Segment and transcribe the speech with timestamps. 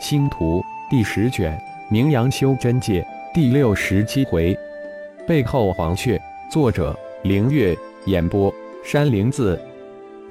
[0.00, 1.56] 星图第十卷，
[1.90, 4.58] 名扬修真界第六十七回，
[5.28, 6.20] 背后黄雀。
[6.50, 7.76] 作者：凌月。
[8.06, 8.52] 演播：
[8.82, 9.60] 山灵子。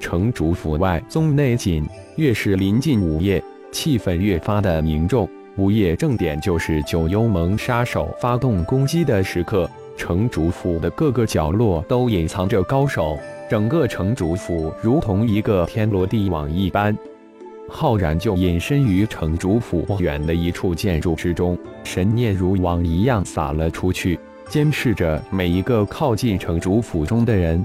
[0.00, 1.86] 城主府外，宗内紧，
[2.16, 3.40] 越是临近午夜，
[3.70, 5.28] 气氛越发的凝重。
[5.56, 13.16] 午夜正点就是九幽盟杀手发动攻击的时刻，城主府的各个角落都隐藏着高手，
[13.48, 16.96] 整个城主府如同一个天罗地网一般。
[17.70, 27.64] 浩然就隐身于城主府不远的一处建筑之中，神念如网一样撒了出去，监视着每一个靠近城主府中的人。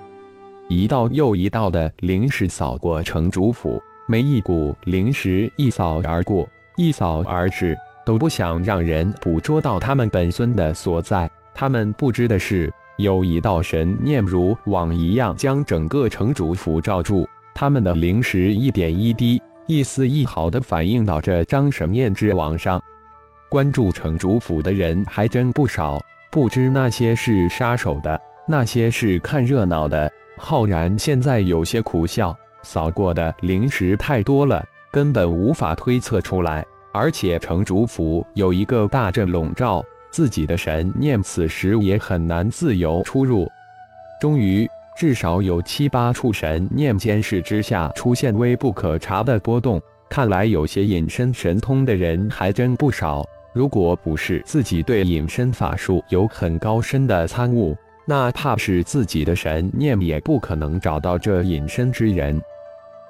[0.69, 11.29] 一道又一道的灵石扫过城主府，每一股灵石一扫而过，一扫而至，都不想让人捕捉到他们本尊的所在。
[11.53, 19.41] 他们不知的是，有一道神念如网一样将整个城主府罩住，他们的灵石一点一滴。
[19.67, 22.79] 一丝一毫的反映到这张神念之网上，
[23.49, 25.99] 关注城主府的人还真不少。
[26.29, 30.11] 不知那些是杀手的，那些是看热闹的。
[30.37, 36.63] 浩然现在有些苦笑，扫过的灵石太多了，根本无法推测出来。
[36.93, 43.49] 而且城主府有一个大阵笼罩，自己的神念此时也很难自由出入。
[44.21, 44.69] 终于。
[44.97, 53.25] 至少有七八处神念监视之下出现微不可察的波动，看来有些隐身神通的人还真不少。
[53.53, 62.41] 如果不是自己对隐身法术有很高深的参悟，那怕是自己的神念也不可能找到这隐身之人。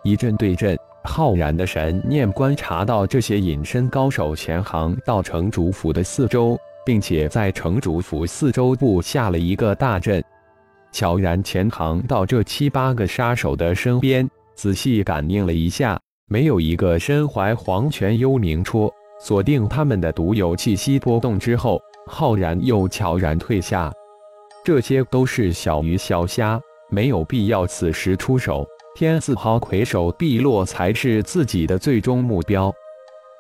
[0.04, 10.24] 一阵对阵，浩然的神念观察到这些隐身高手潜航到城主府的四周，并且在城主府四周布下了一个大阵。
[10.96, 23.92] 悄然潜航到这七八个杀手的身边，仔细感应了一下，没有一个身怀黄泉幽冥戳，锁定他们的独有气息波动之后，浩然又悄然退下。
[24.64, 26.58] 这些都是小鱼小虾，
[26.90, 28.66] 没有必要此时出手。
[28.96, 32.74] 天字号魁首碧落才是自己的最终目标。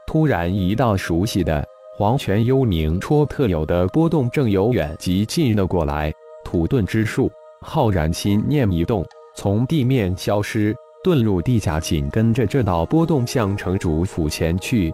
[0.06, 1.66] 突然，一道熟悉的
[1.98, 6.14] 黄泉幽冥戳特有的波动正由远及近的过来，
[6.44, 7.32] 土遁之术。
[7.62, 9.06] 浩然心念一动，
[9.36, 14.94] 从地面消失，遁入地下，紧跟着这道波动向城主府前去。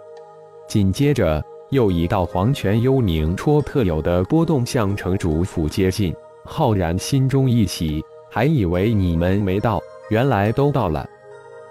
[0.67, 6.13] 紧接着，又一道黄泉幽冥戳特有的波动向城主府接近。
[6.43, 9.79] 浩然心中一喜，还以为你们没到，
[10.09, 11.07] 原来都到了。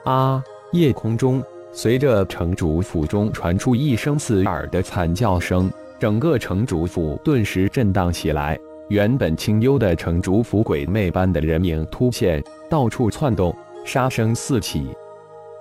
[0.05, 0.43] 啊！
[0.73, 1.43] 夜空中，
[1.73, 5.69] 随着城主府中传出一声刺耳的惨叫声，
[5.99, 8.57] 整个城主府顿时震荡起来。
[8.91, 14.89] 原本清幽的城主府，鬼魅般的人影突现，到处窜动，杀声四起。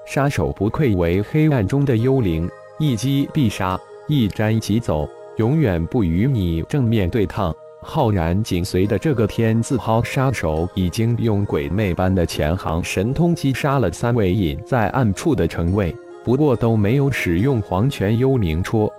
[0.03, 5.07] 杀手不愧为黑暗中的幽灵，一击必杀，一斩即走，
[5.37, 7.55] 永远不与你正面对抗。
[7.83, 18.91] 浩然紧随的这个天字号杀手，已经用鬼魅般的潜航神通击杀了三位隐在暗处的城卫，不过都没有使用黄泉幽冥戳。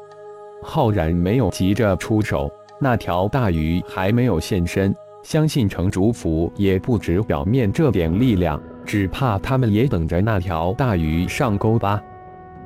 [0.63, 2.49] 浩然没有急着出手。
[2.83, 12.03] 那条大鱼还没有现身，相信城主府也不止表面这点力量，只怕他们也等着那条大鱼上钩吧。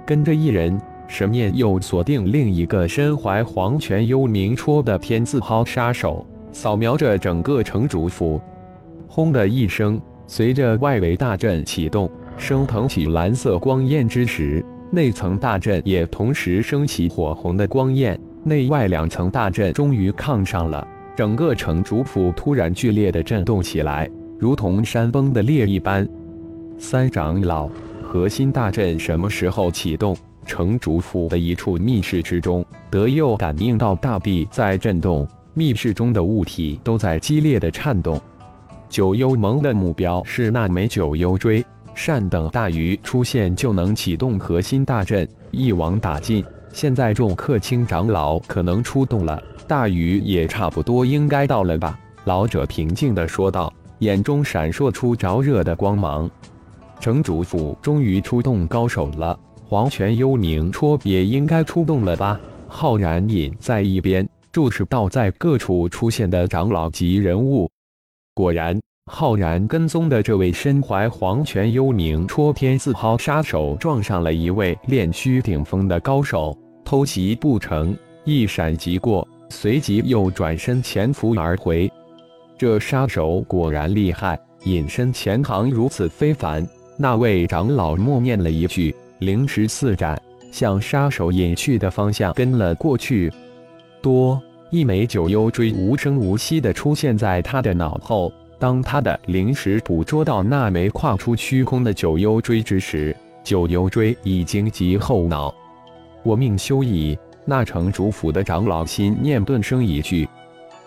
[0.06, 8.40] 跟着一人，神念又锁定另一个身怀黄泉幽冥戳的天字号杀手，扫描着整个城主府。
[9.08, 18.16] 轰的一声，随着外围大阵启动，升腾起蓝色光焰之时，内层大阵也同时升起火红的光焰。
[18.44, 26.06] 内外两层大阵终于抗上了，整个城主府突然剧烈的震动起来，如同山崩的裂一般。
[26.78, 27.70] 三长老，
[28.02, 30.14] 核心大阵什么时候启动？
[30.44, 38.20] 城主府的一处密室之中，德佑感应到大地在震动，密室中的物体都在激烈的颤动。
[38.90, 46.44] 九幽盟的目标是那枚九幽锥，善等大鱼出现就能启动核心大阵，一网打尽。
[46.74, 51.96] 现在众客卿长老可能出动了，大雨也差不多应该到了吧？
[52.24, 56.28] 老者平静地说道，眼中闪烁出灼热的光芒。
[56.98, 59.38] 城主府终于出动高手了，
[59.68, 62.40] 黄泉幽冥戳也应该出动了吧？
[62.66, 67.70] 浩然隐在一边注视到在各处出现的长老级人物。
[68.34, 68.76] 果然，
[69.12, 76.58] 浩然跟踪的这位身怀黄泉幽冥戳天自抛杀手撞上了一位炼虚顶峰的高手。
[76.84, 81.90] 偷袭不成，一闪即过，随即又转身潜伏而回。
[82.58, 86.66] 这杀手果然厉害，隐身潜航如此非凡。
[86.96, 90.20] 那位长老默念了一句，灵石四斩，
[90.52, 93.32] 向杀手隐去的方向跟了过去。
[94.00, 94.40] 多
[94.70, 98.32] 一枚九幽锥无声无息地出现在他的脑后。
[98.56, 105.52] 当他的灵石捕捉到那枚跨出虚空的九幽锥之时，九幽锥已经及后脑。
[106.24, 107.16] 我命休矣！
[107.44, 110.26] 那城主府的长老心念顿生一句。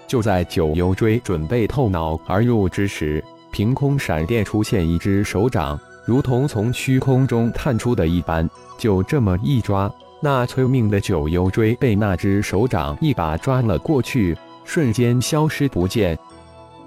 [0.07, 8.49] 就在九幽锥准备透脑而入之时，凭空闪电出现一只手掌，如同从虚空中探出的一般，
[8.79, 9.91] 就这么一抓，
[10.21, 14.35] 那催命的九幽锥被那只手掌一把抓了过去，
[14.65, 16.17] 瞬间消失不见。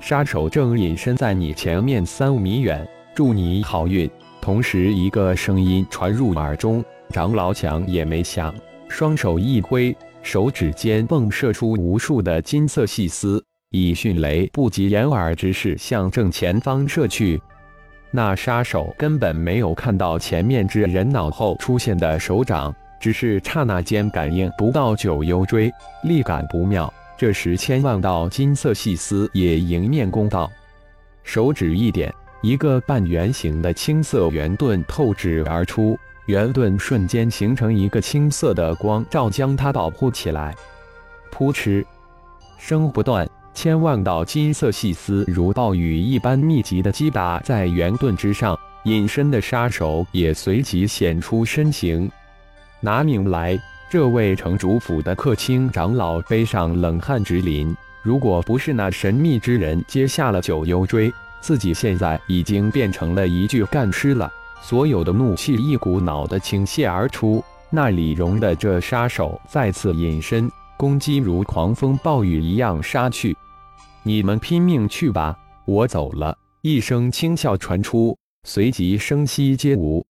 [0.00, 4.11] 杀手正隐身在你前面三五米远，祝你好运。
[4.40, 8.54] 同时，一个声音传入耳中，长老想也没想，
[8.88, 17.40] 双手一挥，手指间迸射出无数的金色细丝，以迅雷不及掩耳之势向正前方射去。
[18.10, 25.70] 那杀手根本没有看到前面之人脑后出现的手掌，只是刹那间感应不到九幽锥，
[26.04, 26.92] 力感不妙。
[27.16, 30.50] 这时，千万道金色细丝也迎面攻到，
[31.22, 40.54] 手指一点，一个半圆形的青色圆盾透指而出，圆盾瞬间形成一个青色的光照，将它保护起来。
[41.31, 41.84] 扑哧，
[42.58, 52.10] 声不断，千万道金色细丝如暴雨一般密集的击打在圆盾之上，隐身的杀手也随即显出身形，
[52.81, 53.58] 拿命来！
[53.90, 57.76] 这位城主府的客卿长老背上冷汗直淋。
[58.02, 64.31] 如果不是那神秘之人接下了九幽锥，自己现在已经变成了一具干尸了。
[64.62, 67.42] 所有的怒气一股脑的倾泻而出。
[67.70, 73.37] 那李荣的这杀手再次隐身，攻击如狂风暴雨一样杀去。
[74.02, 76.37] 你们拼命去吧，我走了。
[76.62, 80.04] 一声轻笑传出，随即声息皆无。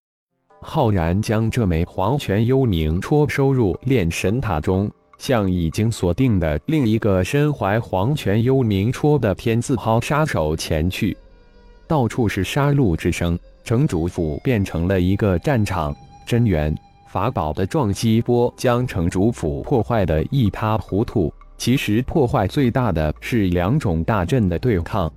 [0.63, 4.91] 浩然将这枚黄泉幽冥戳收入炼神塔中，
[5.21, 11.15] 向已经锁定的另一个身怀黄泉幽冥戳的天字号杀手前去。
[11.87, 15.95] 到处是杀戮之声，城主府变成了一个战场。
[16.25, 16.75] 真元
[17.09, 21.31] 法宝的撞击波将城主府破坏的一塌糊涂。
[21.59, 25.13] 其实破坏最大的是两种大阵的对抗。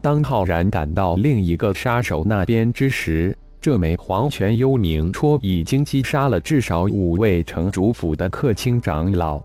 [0.00, 9.40] 当浩然赶到另一个杀手那边之时，这枚黄泉幽冥戳已经击杀了至少五位城主府的客卿长老。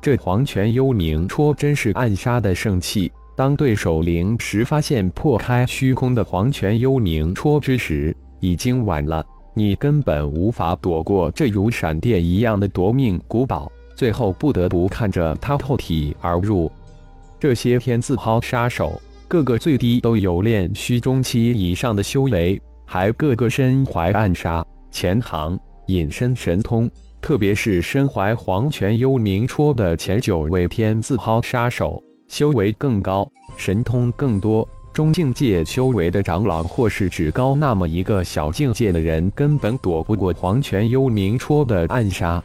[0.00, 3.12] 这黄泉幽冥戳真是暗杀的圣器。
[3.36, 9.22] 当对手灵石发现破开虚空的黄泉幽冥戳之时，已经晚了。
[9.52, 16.72] 你根本无法躲过这如闪电一样的夺命古堡，最后不得不看着它透体而入。
[17.38, 22.58] 这些天字号杀手，个个最低都有炼虚中期以上的修为。
[22.92, 26.90] 还个个身怀暗杀、潜行、隐身神通，
[27.22, 34.68] 特别是身怀黄泉幽冥戳的前九位天字号杀手，修为更高，神通更多。
[34.92, 42.44] 中境界修为的长老，或是只高那么一个小境界的人，根本躲不过黄泉幽冥戳的暗杀。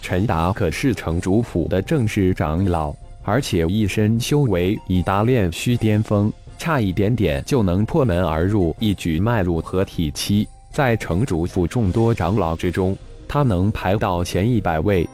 [0.00, 2.94] 陈达可是城主府的正式长老，
[3.24, 6.32] 而且一身修为已达炼虚巅峰。
[6.62, 10.46] 差一点点就能破门而入，一举迈入合体期。
[10.70, 15.04] 在城主府众多长老之中，他能排到前一百位。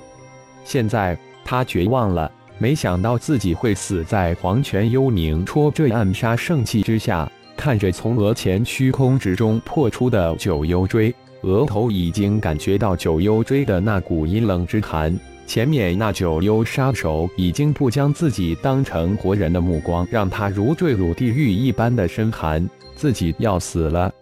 [0.62, 7.26] 现在他绝望了，没想到自己会死在黄泉幽冥戳这暗杀圣器之下。
[7.56, 15.18] 看着从额前虚空之中破出的九幽锥，额头已经感觉到九幽锥的那股阴冷之寒。
[15.48, 24.12] 前面那九幽杀手已经不将自己当成活人的目光，让他如坠入地狱一般的深寒，自己要死了。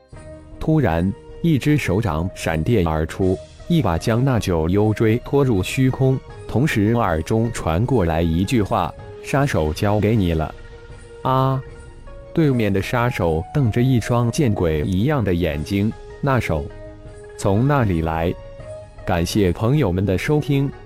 [0.61, 6.17] 突然，一只手掌闪电而出，一把将那九幽锥拖入虚空，
[6.47, 10.55] 同时耳中传过来一句话：“杀手交给你了。”
[11.23, 11.61] 啊！
[12.33, 16.65] 对面的杀手瞪着一双见鬼一样的眼睛，那手
[17.37, 18.33] 从那里来？
[19.05, 20.71] 感谢朋友们的收听。